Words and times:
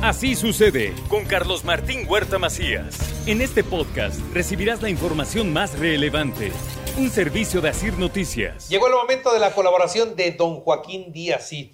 Así 0.00 0.36
sucede 0.36 0.94
con 1.08 1.24
Carlos 1.24 1.64
Martín 1.64 2.06
Huerta 2.08 2.38
Macías. 2.38 2.96
En 3.26 3.40
este 3.40 3.64
podcast 3.64 4.20
recibirás 4.32 4.80
la 4.80 4.90
información 4.90 5.52
más 5.52 5.76
relevante. 5.76 6.52
Un 6.96 7.10
servicio 7.10 7.60
de 7.60 7.70
Asir 7.70 7.98
Noticias. 7.98 8.68
Llegó 8.68 8.86
el 8.86 8.92
momento 8.92 9.32
de 9.32 9.40
la 9.40 9.52
colaboración 9.52 10.14
de 10.14 10.30
don 10.30 10.60
Joaquín 10.60 11.12
Díaz 11.12 11.48
Cid. 11.48 11.72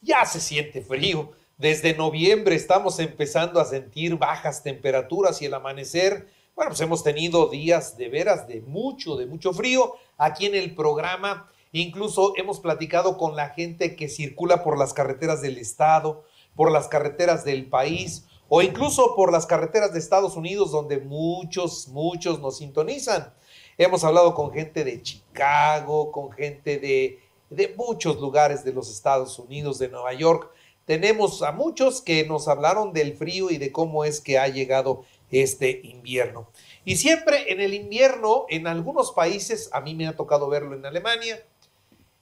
Ya 0.00 0.24
se 0.24 0.40
siente 0.40 0.82
frío. 0.82 1.32
Desde 1.56 1.96
noviembre 1.96 2.54
estamos 2.54 3.00
empezando 3.00 3.60
a 3.60 3.64
sentir 3.64 4.14
bajas 4.14 4.62
temperaturas 4.62 5.42
y 5.42 5.46
el 5.46 5.54
amanecer, 5.54 6.28
bueno, 6.54 6.70
pues 6.70 6.80
hemos 6.80 7.02
tenido 7.02 7.48
días 7.48 7.96
de 7.96 8.08
veras 8.08 8.46
de 8.46 8.60
mucho, 8.60 9.16
de 9.16 9.26
mucho 9.26 9.52
frío 9.52 9.94
aquí 10.16 10.46
en 10.46 10.54
el 10.54 10.76
programa. 10.76 11.50
Incluso 11.72 12.34
hemos 12.36 12.60
platicado 12.60 13.18
con 13.18 13.34
la 13.34 13.48
gente 13.48 13.96
que 13.96 14.08
circula 14.08 14.62
por 14.62 14.78
las 14.78 14.94
carreteras 14.94 15.42
del 15.42 15.58
estado, 15.58 16.24
por 16.58 16.72
las 16.72 16.88
carreteras 16.88 17.44
del 17.44 17.66
país 17.66 18.26
o 18.48 18.62
incluso 18.62 19.14
por 19.14 19.30
las 19.30 19.46
carreteras 19.46 19.92
de 19.92 20.00
Estados 20.00 20.34
Unidos 20.34 20.72
donde 20.72 20.98
muchos, 20.98 21.86
muchos 21.86 22.40
nos 22.40 22.56
sintonizan. 22.56 23.32
Hemos 23.76 24.02
hablado 24.02 24.34
con 24.34 24.50
gente 24.50 24.82
de 24.82 25.00
Chicago, 25.00 26.10
con 26.10 26.32
gente 26.32 26.80
de, 26.80 27.20
de 27.48 27.74
muchos 27.76 28.20
lugares 28.20 28.64
de 28.64 28.72
los 28.72 28.90
Estados 28.90 29.38
Unidos, 29.38 29.78
de 29.78 29.88
Nueva 29.88 30.12
York. 30.14 30.50
Tenemos 30.84 31.42
a 31.42 31.52
muchos 31.52 32.02
que 32.02 32.26
nos 32.26 32.48
hablaron 32.48 32.92
del 32.92 33.16
frío 33.16 33.52
y 33.52 33.58
de 33.58 33.70
cómo 33.70 34.04
es 34.04 34.20
que 34.20 34.36
ha 34.36 34.48
llegado 34.48 35.04
este 35.30 35.80
invierno. 35.84 36.48
Y 36.84 36.96
siempre 36.96 37.52
en 37.52 37.60
el 37.60 37.72
invierno, 37.72 38.46
en 38.48 38.66
algunos 38.66 39.12
países, 39.12 39.70
a 39.72 39.80
mí 39.80 39.94
me 39.94 40.08
ha 40.08 40.16
tocado 40.16 40.48
verlo 40.48 40.74
en 40.74 40.84
Alemania, 40.84 41.40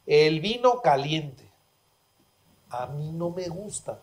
el 0.04 0.40
vino 0.40 0.82
caliente. 0.82 1.44
A 2.68 2.84
mí 2.88 3.12
no 3.12 3.30
me 3.30 3.48
gusta, 3.48 4.02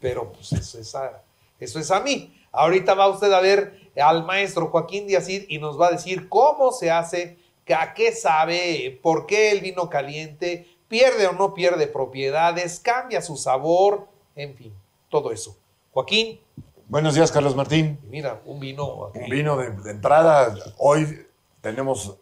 pero 0.00 0.32
pues 0.32 0.52
eso 0.52 0.78
es 0.78 0.94
a, 0.94 1.22
eso 1.58 1.78
es 1.78 1.90
a 1.90 2.00
mí. 2.00 2.34
Ahorita 2.52 2.94
va 2.94 3.08
usted 3.08 3.32
a 3.32 3.40
ver 3.40 3.90
al 4.00 4.24
maestro 4.24 4.68
Joaquín 4.68 5.06
Díaz 5.06 5.28
y 5.28 5.58
nos 5.58 5.80
va 5.80 5.88
a 5.88 5.92
decir 5.92 6.28
cómo 6.28 6.72
se 6.72 6.90
hace, 6.90 7.38
a 7.74 7.94
qué 7.94 8.12
sabe, 8.12 8.98
por 9.02 9.26
qué 9.26 9.50
el 9.50 9.60
vino 9.60 9.90
caliente, 9.90 10.66
pierde 10.88 11.26
o 11.26 11.32
no 11.32 11.54
pierde 11.54 11.86
propiedades, 11.86 12.80
cambia 12.80 13.20
su 13.20 13.36
sabor, 13.36 14.06
en 14.34 14.54
fin, 14.54 14.72
todo 15.08 15.32
eso. 15.32 15.56
Joaquín. 15.92 16.40
Buenos 16.88 17.14
días, 17.14 17.32
Carlos 17.32 17.56
Martín. 17.56 17.98
Mira, 18.08 18.40
un 18.44 18.60
vino. 18.60 19.10
Un 19.12 19.30
vino 19.30 19.56
de, 19.56 19.90
entrada. 19.90 20.54
Hoy 20.76 21.26
tenemos 21.60 22.16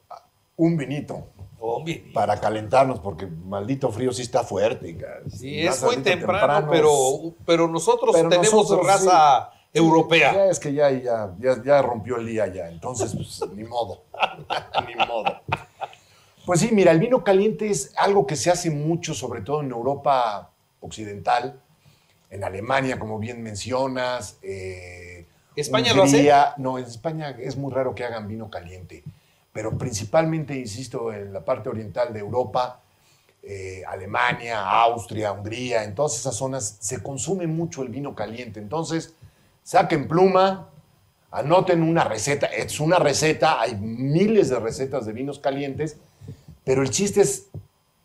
un 0.57 0.77
vinito. 0.77 1.27
Para 2.13 2.41
calentarnos, 2.41 3.01
porque 3.01 3.27
maldito 3.27 3.91
frío 3.91 4.13
sí 4.13 4.23
está 4.23 4.45
fuerte. 4.45 4.97
Sí, 5.31 5.61
es 5.61 5.83
muy 5.83 5.97
temprano, 5.99 6.69
pero, 6.71 6.91
pero 7.45 7.69
nosotros 7.69 8.15
tenemos 8.15 8.85
raza 8.85 9.51
europea. 9.73 10.33
Ya 10.33 10.47
es 10.47 10.61
que 10.61 10.73
ya, 10.73 10.91
ya, 10.91 11.35
ya, 11.65 11.83
rompió 11.83 12.17
el 12.17 12.27
día 12.27 12.47
ya, 12.47 12.69
entonces, 12.69 13.15
pues, 13.15 13.43
ni 13.55 13.65
modo. 13.65 14.05
ni 14.89 14.95
modo. 15.07 15.41
Pues 16.47 16.61
sí, 16.61 16.71
mira, 16.73 16.93
el 16.93 16.99
vino 16.99 17.25
caliente 17.25 17.71
es 17.71 17.93
algo 17.97 18.27
que 18.27 18.37
se 18.37 18.51
hace 18.51 18.71
mucho, 18.71 19.15
sobre 19.15 19.41
todo 19.41 19.63
en 19.63 19.71
Europa 19.71 20.51
occidental, 20.81 21.61
en 22.31 22.45
Alemania, 22.45 22.99
como 22.99 23.19
bien 23.19 23.43
mencionas. 23.43 24.39
Eh, 24.43 25.27
¿España 25.57 25.95
lo 25.95 26.03
hace? 26.03 26.31
No, 26.59 26.79
en 26.79 26.85
España 26.85 27.31
es 27.39 27.57
muy 27.57 27.73
raro 27.73 27.95
que 27.95 28.05
hagan 28.05 28.29
vino 28.29 28.51
caliente, 28.51 29.05
pero 29.55 29.79
principalmente, 29.79 30.55
insisto, 30.55 31.11
en 31.11 31.33
la 31.33 31.43
parte 31.43 31.71
oriental 31.71 32.13
de 32.13 32.21
Europa, 32.21 32.83
eh, 33.43 33.83
Alemania, 33.89 34.69
Austria, 34.69 35.33
Hungría, 35.33 35.85
en 35.85 35.95
todas 35.95 36.19
esas 36.19 36.35
zonas 36.35 36.77
se 36.81 37.03
consume 37.03 37.47
mucho 37.47 37.83
el 37.83 37.89
vino 37.89 38.15
caliente. 38.15 38.61
Entonces, 38.61 39.15
saquen 39.63 40.07
pluma, 40.07 40.69
anoten 41.31 41.83
una 41.83 42.05
receta. 42.05 42.49
Es 42.49 42.79
una 42.81 42.99
receta, 42.99 43.63
hay 43.63 43.77
miles 43.77 44.51
de 44.51 44.61
recetas 44.61 45.07
de 45.07 45.13
vinos 45.13 45.39
calientes 45.39 45.97
pero 46.65 46.83
el 46.83 46.91
chiste 46.91 47.21
es, 47.21 47.49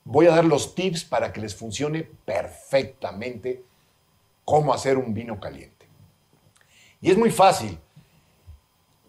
voy 0.03 0.27
a 0.27 0.35
dar 0.35 0.45
los 0.45 0.75
tips 0.75 1.05
para 1.05 1.31
que 1.31 1.41
les 1.41 1.55
funcione 1.55 2.03
perfectamente 2.25 3.63
cómo 4.43 4.73
hacer 4.73 4.97
un 4.97 5.13
vino 5.13 5.39
caliente. 5.39 5.87
Y 7.01 7.09
es 7.09 7.17
muy 7.17 7.31
fácil. 7.31 7.79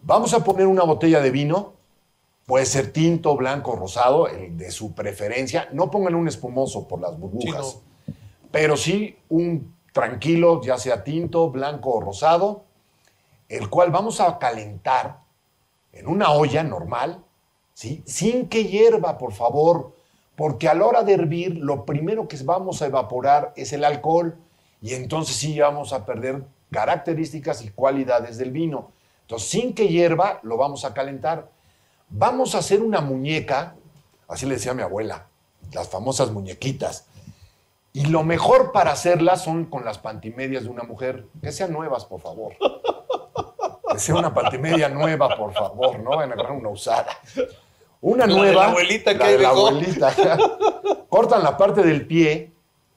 Vamos 0.01 0.33
a 0.33 0.43
poner 0.43 0.67
una 0.67 0.83
botella 0.83 1.19
de 1.19 1.29
vino, 1.29 1.73
puede 2.51 2.65
ser 2.65 2.91
tinto, 2.91 3.37
blanco, 3.37 3.77
rosado, 3.77 4.27
el 4.27 4.57
de 4.57 4.71
su 4.71 4.93
preferencia. 4.93 5.69
No 5.71 5.89
pongan 5.89 6.15
un 6.15 6.27
espumoso 6.27 6.85
por 6.85 6.99
las 6.99 7.17
burbujas, 7.17 7.79
pero 8.51 8.75
sí 8.75 9.15
un 9.29 9.73
tranquilo, 9.93 10.61
ya 10.61 10.77
sea 10.77 11.05
tinto, 11.05 11.49
blanco 11.49 11.91
o 11.91 12.01
rosado, 12.01 12.65
el 13.47 13.69
cual 13.69 13.89
vamos 13.89 14.19
a 14.19 14.37
calentar 14.37 15.19
en 15.93 16.09
una 16.09 16.33
olla 16.33 16.61
normal 16.61 17.23
sin 17.73 18.49
que 18.49 18.65
hierva, 18.65 19.17
por 19.17 19.31
favor, 19.31 19.93
porque 20.35 20.67
a 20.67 20.73
la 20.73 20.85
hora 20.85 21.03
de 21.03 21.13
hervir, 21.13 21.55
lo 21.55 21.85
primero 21.85 22.27
que 22.27 22.35
vamos 22.43 22.81
a 22.81 22.87
evaporar 22.87 23.53
es 23.55 23.71
el 23.71 23.85
alcohol 23.85 24.37
y 24.81 24.95
entonces 24.95 25.37
sí 25.37 25.57
vamos 25.57 25.93
a 25.93 26.05
perder 26.05 26.43
características 26.69 27.63
y 27.63 27.69
cualidades 27.69 28.37
del 28.37 28.51
vino. 28.51 28.91
Entonces, 29.21 29.47
sin 29.47 29.73
que 29.73 29.87
hierva, 29.87 30.41
lo 30.43 30.57
vamos 30.57 30.83
a 30.83 30.93
calentar. 30.93 31.47
Vamos 32.11 32.55
a 32.55 32.57
hacer 32.57 32.81
una 32.81 32.99
muñeca, 32.99 33.75
así 34.27 34.45
le 34.45 34.55
decía 34.55 34.73
mi 34.73 34.81
abuela, 34.81 35.27
las 35.71 35.87
famosas 35.87 36.29
muñequitas. 36.31 37.07
Y 37.93 38.05
lo 38.07 38.23
mejor 38.23 38.73
para 38.73 38.91
hacerlas 38.91 39.43
son 39.43 39.65
con 39.65 39.85
las 39.85 39.97
pantimedias 39.97 40.63
de 40.63 40.69
una 40.69 40.83
mujer, 40.83 41.25
que 41.41 41.51
sean 41.53 41.71
nuevas, 41.71 42.05
por 42.05 42.19
favor. 42.19 42.53
Que 43.91 43.99
sea 43.99 44.15
una 44.15 44.33
pantimedia 44.33 44.89
nueva, 44.89 45.35
por 45.37 45.53
favor, 45.53 45.99
no 45.99 46.11
vayan 46.11 46.31
a 46.31 46.33
agarrar 46.33 46.53
una 46.53 46.69
usada. 46.69 47.17
Una 48.01 48.25
nueva. 48.25 48.63
la 48.63 48.69
abuelita 48.69 49.17
que 49.17 49.37
la 49.37 49.49
abuelita. 49.49 50.37
cortan 51.09 51.43
la 51.43 51.57
parte 51.57 51.81
del 51.81 52.07
pie 52.07 52.51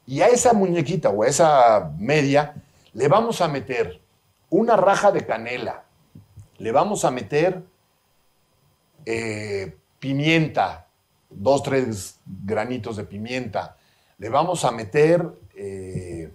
y 0.07 0.21
a 0.23 0.29
esa 0.29 0.53
muñequita 0.53 1.11
o 1.11 1.23
a 1.23 1.29
esa 1.29 1.93
media 1.99 2.55
le 2.93 3.09
vamos 3.09 3.41
a 3.41 3.49
meter 3.49 4.01
una 4.51 4.77
raja 4.77 5.13
de 5.13 5.27
canela. 5.27 5.85
Le 6.59 6.73
vamos 6.73 7.05
a 7.05 7.11
meter 7.11 7.63
eh, 9.07 9.77
pimienta, 9.99 10.87
dos, 11.31 11.63
tres 11.63 12.21
granitos 12.25 12.97
de 12.97 13.05
pimienta. 13.05 13.77
Le 14.19 14.29
vamos 14.29 14.65
a 14.65 14.71
meter, 14.71 15.27
eh, 15.57 16.33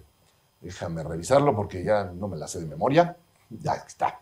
déjame 0.60 1.02
revisarlo 1.02 1.54
porque 1.54 1.82
ya 1.82 2.04
no 2.04 2.28
me 2.28 2.36
la 2.36 2.48
sé 2.48 2.60
de 2.60 2.66
memoria. 2.66 3.16
Ya 3.50 3.74
está. 3.74 4.20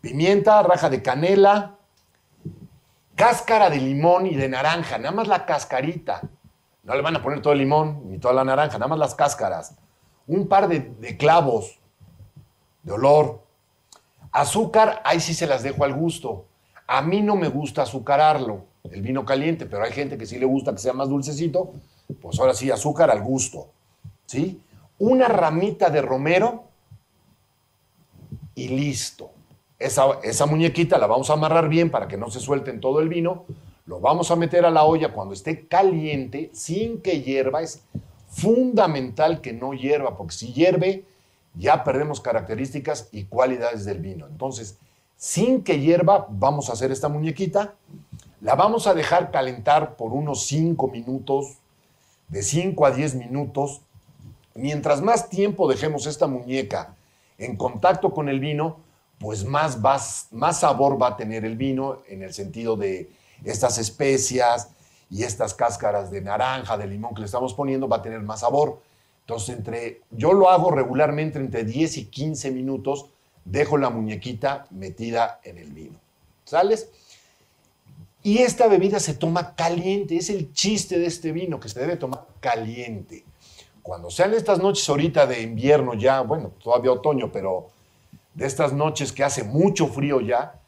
Pimienta, 0.00 0.62
raja 0.62 0.88
de 0.88 1.02
canela, 1.02 1.76
cáscara 3.14 3.68
de 3.68 3.76
limón 3.76 4.26
y 4.26 4.34
de 4.34 4.48
naranja, 4.48 4.96
nada 4.96 5.14
más 5.14 5.28
la 5.28 5.44
cascarita. 5.44 6.22
No 6.82 6.94
le 6.94 7.02
van 7.02 7.16
a 7.16 7.22
poner 7.22 7.42
todo 7.42 7.52
el 7.52 7.58
limón 7.58 8.08
ni 8.08 8.18
toda 8.18 8.32
la 8.32 8.44
naranja, 8.44 8.78
nada 8.78 8.88
más 8.88 8.98
las 8.98 9.14
cáscaras. 9.14 9.76
Un 10.26 10.48
par 10.48 10.68
de, 10.68 11.16
clavos 11.18 11.78
de 12.82 12.92
olor. 12.92 13.42
Azúcar, 14.32 15.02
ahí 15.04 15.20
sí 15.20 15.34
se 15.34 15.46
las 15.46 15.62
dejo 15.62 15.84
al 15.84 15.92
gusto. 15.92 16.46
A 16.92 17.02
mí 17.02 17.22
no 17.22 17.36
me 17.36 17.46
gusta 17.46 17.82
azucararlo, 17.82 18.64
el 18.90 19.00
vino 19.00 19.24
caliente, 19.24 19.64
pero 19.64 19.84
hay 19.84 19.92
gente 19.92 20.18
que 20.18 20.26
sí 20.26 20.40
le 20.40 20.44
gusta 20.44 20.72
que 20.72 20.78
sea 20.78 20.92
más 20.92 21.08
dulcecito. 21.08 21.70
Pues 22.20 22.40
ahora 22.40 22.52
sí, 22.52 22.68
azúcar 22.68 23.12
al 23.12 23.22
gusto. 23.22 23.68
¿Sí? 24.26 24.60
Una 24.98 25.28
ramita 25.28 25.88
de 25.88 26.02
romero 26.02 26.64
y 28.56 28.70
listo. 28.70 29.30
Esa, 29.78 30.46
muñequita 30.46 30.98
la 30.98 31.06
vamos 31.06 31.30
a 31.30 31.34
amarrar 31.34 31.68
bien 31.68 31.92
para 31.92 32.08
que 32.08 32.16
no 32.16 32.28
se 32.28 32.40
suelte 32.40 32.72
en 32.72 32.80
todo 32.80 32.98
el 32.98 33.08
vino. 33.08 33.44
Lo 33.86 34.00
vamos 34.00 34.32
a 34.32 34.36
meter 34.36 34.66
a 34.66 34.70
la 34.72 34.82
olla 34.82 35.12
cuando 35.12 35.32
esté 35.32 35.68
caliente, 35.68 36.50
sin 36.52 37.00
que 37.02 37.22
hierva. 37.22 37.62
Es 37.62 37.84
fundamental 38.26 39.40
que 39.40 39.52
no 39.52 39.74
hierva, 39.74 40.16
porque 40.16 40.34
si 40.34 40.52
hierve, 40.52 41.04
ya 41.54 41.84
perdemos 41.84 42.20
características 42.20 43.10
y 43.12 43.26
cualidades 43.26 43.84
del 43.84 44.00
vino. 44.00 44.26
Entonces, 44.26 44.76
sin 45.20 45.62
que 45.62 45.78
hierva, 45.78 46.26
vamos 46.30 46.70
a 46.70 46.72
hacer 46.72 46.90
esta 46.90 47.10
muñequita. 47.10 47.74
La 48.40 48.54
vamos 48.54 48.86
a 48.86 48.94
dejar 48.94 49.30
calentar 49.30 49.96
por 49.96 50.14
unos 50.14 50.46
5 50.46 50.88
minutos, 50.88 51.58
de 52.28 52.42
5 52.42 52.86
a 52.86 52.90
10 52.90 53.16
minutos. 53.16 53.82
Mientras 54.54 55.02
más 55.02 55.28
tiempo 55.28 55.68
dejemos 55.68 56.06
esta 56.06 56.26
muñeca 56.26 56.94
en 57.36 57.58
contacto 57.58 58.14
con 58.14 58.30
el 58.30 58.40
vino, 58.40 58.78
pues 59.18 59.44
más, 59.44 59.78
más 60.30 60.60
sabor 60.60 61.00
va 61.00 61.08
a 61.08 61.16
tener 61.18 61.44
el 61.44 61.58
vino 61.58 61.98
en 62.08 62.22
el 62.22 62.32
sentido 62.32 62.76
de 62.76 63.10
estas 63.44 63.76
especias 63.76 64.70
y 65.10 65.24
estas 65.24 65.52
cáscaras 65.52 66.10
de 66.10 66.22
naranja, 66.22 66.78
de 66.78 66.86
limón 66.86 67.12
que 67.12 67.20
le 67.20 67.26
estamos 67.26 67.52
poniendo, 67.52 67.86
va 67.86 67.96
a 67.96 68.02
tener 68.02 68.22
más 68.22 68.40
sabor. 68.40 68.80
Entonces, 69.26 69.54
entre, 69.54 70.00
yo 70.10 70.32
lo 70.32 70.48
hago 70.48 70.70
regularmente 70.70 71.38
entre 71.38 71.64
10 71.64 71.98
y 71.98 72.04
15 72.06 72.52
minutos, 72.52 73.10
dejo 73.50 73.76
la 73.78 73.90
muñequita 73.90 74.66
metida 74.70 75.40
en 75.44 75.58
el 75.58 75.72
vino. 75.72 75.98
¿Sales? 76.44 76.88
Y 78.22 78.38
esta 78.38 78.66
bebida 78.66 79.00
se 79.00 79.14
toma 79.14 79.54
caliente, 79.54 80.16
es 80.16 80.30
el 80.30 80.52
chiste 80.52 80.98
de 80.98 81.06
este 81.06 81.32
vino, 81.32 81.58
que 81.58 81.68
se 81.68 81.80
debe 81.80 81.96
tomar 81.96 82.26
caliente 82.40 83.24
cuando 83.82 84.10
sean 84.10 84.34
estas 84.34 84.58
noches 84.58 84.88
ahorita 84.88 85.26
de 85.26 85.42
invierno 85.42 85.94
ya, 85.94 86.20
bueno, 86.20 86.52
todavía 86.62 86.92
otoño, 86.92 87.32
pero 87.32 87.70
de 88.34 88.46
estas 88.46 88.72
noches 88.72 89.12
que 89.12 89.24
hace 89.24 89.42
mucho 89.42 89.86
frío 89.86 90.20
ya, 90.20 90.60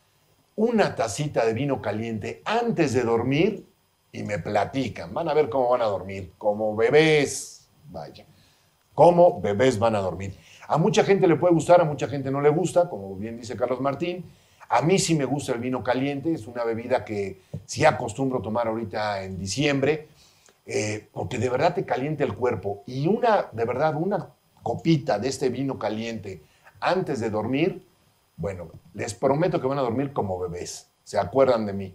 una 0.57 0.95
tacita 0.95 1.47
de 1.47 1.55
vino 1.55 1.81
caliente 1.81 2.43
antes 2.45 2.93
de 2.93 3.03
dormir 3.03 3.67
y 4.13 4.23
me 4.23 4.39
platican. 4.39 5.15
Van 5.15 5.29
a 5.29 5.35
ver 5.35 5.49
cómo 5.49 5.71
van 5.71 5.83
a 5.83 5.87
dormir, 5.87 6.33
como 6.39 6.75
bebés, 6.75 7.69
vaya, 7.91 8.27
cómo 8.95 9.41
bebés 9.41 9.79
van 9.79 9.95
a 9.97 10.01
dormir. 10.01 10.37
A 10.73 10.79
mucha 10.79 11.05
gente 11.05 11.29
le 11.29 11.37
puede 11.37 11.53
gustar, 11.53 11.83
a 11.83 11.85
mucha 11.85 12.09
gente 12.09 12.31
no 12.31 12.41
le 12.41 12.49
gusta, 12.49 12.89
como 12.89 13.15
bien 13.15 13.37
dice 13.37 13.55
Carlos 13.59 13.83
Martín. 13.83 14.25
A 14.71 14.81
mí 14.81 14.99
sí 14.99 15.15
me 15.15 15.27
gusta 15.27 15.53
el 15.53 15.61
vino 15.61 15.85
caliente, 15.85 16.33
es 16.33 16.47
una 16.47 16.65
bebida 16.65 17.05
que 17.05 17.43
sí 17.67 17.85
acostumbro 17.85 18.41
tomar 18.41 18.69
ahorita 18.69 19.23
en 19.23 19.39
diciembre, 19.39 20.09
eh, 20.65 21.09
porque 21.13 21.37
de 21.37 21.51
verdad 21.51 21.75
te 21.75 21.85
calienta 21.85 22.25
el 22.25 22.35
cuerpo. 22.35 22.85
Y 22.87 23.07
una, 23.07 23.49
de 23.53 23.67
verdad, 23.67 23.97
una 23.97 24.31
copita 24.63 25.19
de 25.19 25.29
este 25.29 25.51
vino 25.51 25.79
caliente 25.79 26.43
antes 26.81 27.21
de 27.21 27.29
dormir, 27.29 27.87
bueno, 28.39 28.71
les 28.95 29.13
prometo 29.13 29.61
que 29.61 29.67
van 29.67 29.79
a 29.79 29.83
dormir 29.83 30.15
como 30.15 30.39
bebés. 30.39 30.89
Se 31.05 31.19
acuerdan 31.19 31.67
de 31.67 31.75
mí. 31.75 31.95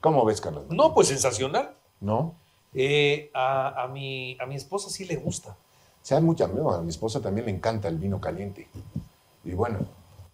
¿Cómo 0.00 0.24
ves, 0.24 0.40
Carlos? 0.40 0.64
No, 0.70 0.92
pues 0.92 1.06
sensacional. 1.06 1.76
¿No? 2.00 2.34
Eh, 2.74 3.30
a, 3.32 3.84
a 3.84 3.86
mi, 3.86 4.36
a 4.40 4.46
mi 4.46 4.56
esposa 4.56 4.90
sí 4.90 5.04
le 5.04 5.14
gusta. 5.14 5.56
O 6.02 6.04
sea, 6.04 6.20
mucha, 6.20 6.48
no, 6.48 6.70
a 6.72 6.82
mi 6.82 6.90
esposa 6.90 7.20
también 7.20 7.46
le 7.46 7.52
encanta 7.52 7.88
el 7.88 7.96
vino 7.98 8.20
caliente. 8.20 8.68
Y 9.44 9.52
bueno, 9.52 9.78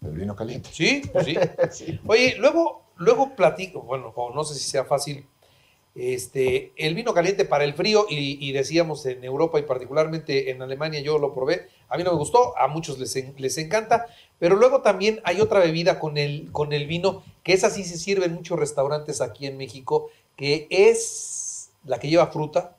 el 0.01 0.11
vino 0.11 0.35
caliente. 0.35 0.69
Sí, 0.73 1.01
pues 1.11 1.25
sí. 1.25 1.35
Sí. 1.71 1.99
Oye, 2.07 2.35
luego, 2.39 2.83
luego 2.97 3.35
platico, 3.35 3.81
bueno, 3.81 4.13
no 4.33 4.43
sé 4.43 4.55
si 4.55 4.67
sea 4.69 4.85
fácil, 4.85 5.25
este, 5.95 6.71
el 6.77 6.95
vino 6.95 7.13
caliente 7.13 7.45
para 7.45 7.63
el 7.65 7.73
frío, 7.73 8.05
y, 8.09 8.37
y 8.47 8.51
decíamos 8.51 9.05
en 9.05 9.23
Europa 9.23 9.59
y 9.59 9.63
particularmente 9.63 10.51
en 10.51 10.61
Alemania, 10.61 11.01
yo 11.01 11.17
lo 11.17 11.33
probé, 11.33 11.67
a 11.89 11.97
mí 11.97 12.03
no 12.03 12.11
me 12.11 12.17
gustó, 12.17 12.57
a 12.57 12.67
muchos 12.67 12.99
les, 12.99 13.15
en- 13.15 13.33
les 13.37 13.57
encanta, 13.57 14.07
pero 14.39 14.55
luego 14.55 14.81
también 14.81 15.19
hay 15.23 15.41
otra 15.41 15.59
bebida 15.59 15.99
con 15.99 16.17
el, 16.17 16.51
con 16.51 16.73
el 16.73 16.87
vino, 16.87 17.23
que 17.43 17.53
esa 17.53 17.69
sí 17.69 17.83
se 17.83 17.97
sirve 17.97 18.25
en 18.25 18.35
muchos 18.35 18.57
restaurantes 18.59 19.19
aquí 19.21 19.45
en 19.47 19.57
México, 19.57 20.09
que 20.35 20.67
es 20.69 21.71
la 21.85 21.99
que 21.99 22.09
lleva 22.09 22.27
fruta. 22.27 22.75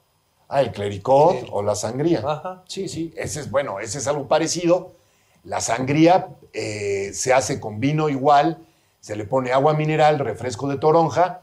Ah, 0.52 0.60
el 0.62 0.72
clericot 0.72 1.38
Sí. 1.40 1.46
o 1.52 1.62
la 1.62 1.74
sangría. 1.76 2.18
Ajá. 2.26 2.62
Sí, 2.66 2.88
sí, 2.88 3.12
ese 3.16 3.38
es 3.40 3.50
bueno, 3.50 3.78
ese 3.78 3.98
es 3.98 4.06
algo 4.08 4.26
parecido. 4.26 4.92
La 5.44 5.60
sangría 5.60 6.28
eh, 6.52 7.12
se 7.14 7.32
hace 7.32 7.60
con 7.60 7.78
vino 7.78 8.08
igual, 8.08 8.58
se 9.00 9.14
le 9.14 9.24
pone 9.24 9.52
agua 9.52 9.74
mineral, 9.74 10.18
refresco 10.18 10.66
de 10.68 10.76
toronja 10.76 11.42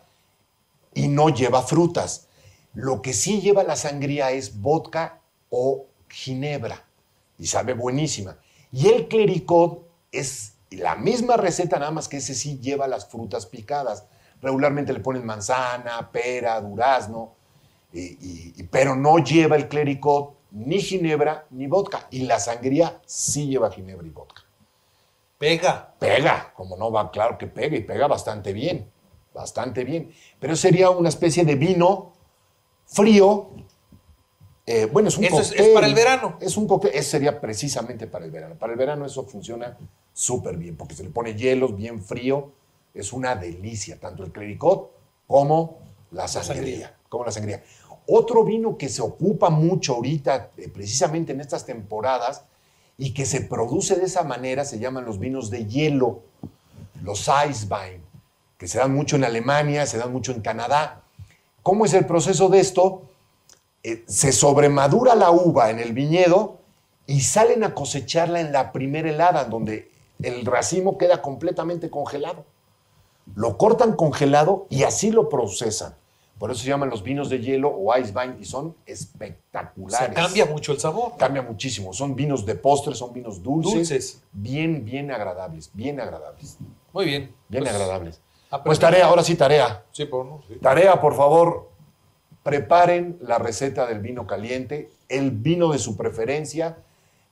y 0.94 1.08
no 1.08 1.30
lleva 1.30 1.62
frutas. 1.62 2.28
Lo 2.74 3.02
que 3.02 3.14
sí 3.14 3.40
lleva 3.42 3.64
la 3.64 3.76
sangría 3.78 4.32
es 4.32 4.62
vodka 4.62 5.20
o 5.50 5.86
ginebra 6.10 6.84
y 7.40 7.48
sabe 7.48 7.74
buenísima. 7.74 8.38
Y 8.72 8.90
el 8.90 9.08
clericot 9.08 9.88
es 10.12 10.54
la 10.70 10.96
misma 10.96 11.38
receta, 11.38 11.80
nada 11.80 11.92
más 11.92 12.10
que 12.10 12.18
ese 12.18 12.36
sí 12.36 12.60
lleva 12.60 12.88
las 12.88 13.08
frutas 13.08 13.46
picadas. 13.46 14.04
Regularmente 14.42 14.92
le 14.94 15.00
ponen 15.00 15.26
manzana, 15.26 16.12
pera, 16.12 16.60
durazno, 16.60 17.37
y- 17.94 18.00
y- 18.00 18.54
y- 18.58 18.64
pero 18.64 18.96
no 18.96 19.18
lleva 19.20 19.56
el 19.56 19.68
clericot 19.68 20.36
ni 20.52 20.80
ginebra 20.80 21.46
ni 21.52 21.68
vodka. 21.68 22.08
Y 22.12 22.22
la 22.26 22.40
sangría 22.40 23.02
sí 23.06 23.48
lleva 23.48 23.72
ginebra 23.72 24.06
y 24.08 24.10
vodka. 24.12 24.44
Pega. 25.38 25.94
Pega, 26.00 26.52
como 26.56 26.76
no 26.78 26.92
va, 26.92 27.12
claro 27.12 27.38
que 27.38 27.48
pega 27.48 27.78
y 27.78 27.84
pega 27.84 28.08
bastante 28.08 28.54
bien, 28.54 28.90
bastante 29.34 29.84
bien. 29.84 30.12
Pero 30.40 30.56
sería 30.56 30.90
una 30.90 31.10
especie 31.10 31.44
de 31.46 31.56
vino 31.56 32.14
frío. 32.86 33.50
eh, 34.70 34.86
bueno, 34.86 35.08
es 35.08 35.18
un 35.18 35.24
Eso 35.24 35.40
es- 35.40 35.48
cóctel. 35.48 35.66
es 35.66 35.74
para 35.74 35.88
el 35.88 35.94
verano. 35.96 36.38
Es 36.42 36.58
un 36.58 36.68
cóctel, 36.68 36.92
eso 36.94 37.12
sería 37.12 37.40
precisamente 37.40 38.06
para 38.06 38.26
el 38.26 38.32
verano. 38.32 38.56
Para 38.56 38.74
el 38.74 38.78
verano 38.80 39.06
eso 39.06 39.24
funciona 39.24 39.78
súper 40.12 40.58
bien, 40.58 40.76
porque 40.76 40.94
se 40.94 41.04
le 41.04 41.10
pone 41.10 41.36
hielos, 41.36 41.74
bien 41.74 42.04
frío. 42.04 42.52
Es 42.94 43.14
una 43.14 43.36
delicia, 43.36 43.98
tanto 43.98 44.24
el 44.26 44.32
clericot 44.34 44.92
como 45.26 45.78
la 46.12 46.28
sangría. 46.28 46.54
sangría. 46.56 46.97
Como 47.10 47.26
la 47.26 47.32
sangría. 47.32 47.64
Otro 48.08 48.44
vino 48.44 48.78
que 48.78 48.90
se 48.90 49.02
ocupa 49.02 49.50
mucho 49.50 49.96
ahorita, 49.96 50.52
eh, 50.58 50.70
precisamente 50.70 51.34
en 51.34 51.42
estas 51.42 51.66
temporadas, 51.66 52.44
y 52.98 53.14
que 53.14 53.26
se 53.26 53.42
produce 53.42 53.96
de 53.96 54.06
esa 54.06 54.24
manera, 54.24 54.66
se 54.66 54.80
llaman 54.80 55.06
los 55.06 55.20
vinos 55.20 55.50
de 55.50 55.66
hielo, 55.66 56.22
los 57.04 57.28
Eiswein, 57.28 58.02
que 58.58 58.68
se 58.68 58.80
dan 58.80 58.94
mucho 58.94 59.18
en 59.18 59.24
Alemania, 59.24 59.86
se 59.86 59.98
dan 59.98 60.12
mucho 60.12 60.32
en 60.32 60.42
Canadá. 60.42 61.04
¿Cómo 61.62 61.86
es 61.86 61.94
el 61.94 62.06
proceso 62.06 62.50
de 62.50 62.60
esto? 62.60 63.04
Eh, 63.84 64.04
se 64.08 64.32
sobremadura 64.32 65.16
la 65.16 65.32
uva 65.32 65.70
en 65.70 65.80
el 65.80 65.94
viñedo 65.94 66.58
y 67.06 67.22
salen 67.22 67.64
a 67.64 67.76
cosecharla 67.76 68.40
en 68.40 68.52
la 68.52 68.72
primera 68.72 69.10
helada, 69.10 69.46
donde 69.46 69.92
el 70.22 70.46
racimo 70.46 70.98
queda 70.98 71.22
completamente 71.22 71.90
congelado. 71.90 72.46
Lo 73.36 73.58
cortan 73.58 73.96
congelado 73.96 74.66
y 74.70 74.84
así 74.84 75.12
lo 75.12 75.30
procesan. 75.30 75.96
Por 76.38 76.52
eso 76.52 76.62
se 76.62 76.70
llaman 76.70 76.90
los 76.90 77.02
vinos 77.02 77.30
de 77.30 77.40
hielo 77.40 77.70
o 77.70 77.94
Eiswein 77.96 78.38
y 78.40 78.46
son 78.46 78.76
espectaculares. 78.86 80.16
Cambia 80.16 80.46
mucho 80.46 80.72
el 80.72 80.80
sabor. 80.80 81.14
Cambia 81.18 81.42
muchísimo. 81.42 81.94
Son 81.94 82.16
vinos 82.16 82.46
de 82.46 82.56
postre, 82.56 82.94
son 82.94 83.12
vinos 83.14 83.42
dulces. 83.42 83.74
Dulces. 83.74 84.24
Bien, 84.32 84.86
bien 84.86 85.12
agradables, 85.12 85.72
bien 85.74 86.00
agradables. 86.00 86.58
Muy 86.94 87.06
bien. 87.06 87.34
Bien 87.50 87.64
Pues, 87.64 87.74
agradables. 87.74 88.22
Pues 88.64 88.80
tarea, 88.80 89.08
ahora 89.08 89.24
sí 89.24 89.36
tarea. 89.36 89.84
Sí, 89.92 90.06
por 90.06 90.26
no, 90.26 90.42
sí. 90.48 90.56
Tarea, 90.62 91.02
por 91.02 91.16
favor, 91.16 91.70
preparen 92.44 93.18
la 93.22 93.40
receta 93.40 93.86
del 93.86 94.00
vino 94.00 94.26
caliente, 94.26 94.90
el 95.10 95.32
vino 95.32 95.72
de 95.72 95.80
su 95.80 95.98
preferencia. 95.98 96.78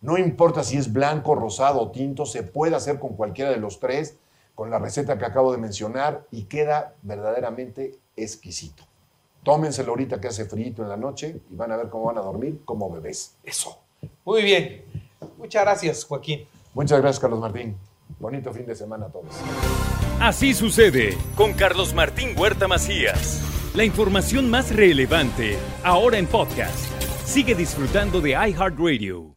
No 0.01 0.17
importa 0.17 0.63
si 0.63 0.77
es 0.77 0.91
blanco, 0.91 1.35
rosado 1.35 1.79
o 1.81 1.91
tinto, 1.91 2.25
se 2.25 2.43
puede 2.43 2.75
hacer 2.75 2.99
con 2.99 3.15
cualquiera 3.15 3.51
de 3.51 3.57
los 3.57 3.79
tres, 3.79 4.17
con 4.55 4.69
la 4.69 4.77
receta 4.79 5.17
que 5.17 5.25
acabo 5.25 5.51
de 5.51 5.57
mencionar 5.57 6.25
y 6.31 6.43
queda 6.43 6.95
verdaderamente 7.01 7.95
exquisito. 8.17 8.83
Tómenselo 9.45 9.91
ahorita 9.91 10.19
que 10.19 10.27
hace 10.27 10.45
frío 10.45 10.73
en 10.79 10.89
la 10.89 10.97
noche 10.97 11.39
y 11.51 11.55
van 11.55 11.71
a 11.71 11.77
ver 11.77 11.87
cómo 11.87 12.05
van 12.05 12.17
a 12.17 12.21
dormir 12.21 12.61
como 12.65 12.91
bebés. 12.91 13.35
Eso. 13.43 13.77
Muy 14.25 14.41
bien. 14.41 14.83
Muchas 15.37 15.63
gracias, 15.63 16.03
Joaquín. 16.03 16.47
Muchas 16.73 16.99
gracias, 16.99 17.19
Carlos 17.19 17.39
Martín. 17.39 17.77
Bonito 18.19 18.51
fin 18.51 18.65
de 18.65 18.75
semana 18.75 19.05
a 19.05 19.09
todos. 19.09 19.35
Así 20.19 20.55
sucede 20.55 21.15
con 21.35 21.53
Carlos 21.53 21.93
Martín 21.93 22.29
Huerta 22.35 22.67
Macías. 22.67 23.41
La 23.75 23.83
información 23.83 24.49
más 24.49 24.75
relevante 24.75 25.57
ahora 25.83 26.17
en 26.17 26.25
podcast. 26.25 26.89
Sigue 27.23 27.53
disfrutando 27.53 28.21
de 28.21 28.31
iHeartRadio. 28.31 29.34